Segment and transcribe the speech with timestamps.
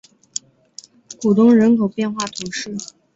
[1.19, 2.75] 古东人口变化图示